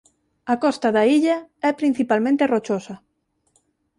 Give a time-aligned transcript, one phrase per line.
[0.53, 1.37] A costa da illa
[1.69, 2.95] é principalmente rochosa.